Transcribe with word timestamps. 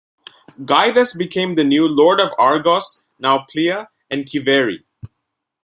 Guy 0.65 0.89
thus 0.89 1.13
became 1.13 1.53
the 1.53 1.63
new 1.63 1.87
"Lord 1.87 2.19
of 2.19 2.31
Argos, 2.39 3.03
Nauplia 3.21 3.89
and 4.09 4.25
Kiveri". 4.25 4.83